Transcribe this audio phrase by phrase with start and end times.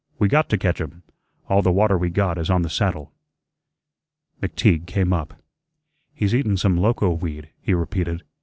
[0.17, 1.03] We got to catch him.
[1.47, 3.11] All the water we got is on the saddle."
[4.41, 5.35] McTeague came up.
[6.11, 8.23] "He's eatun some loco weed," he repeated.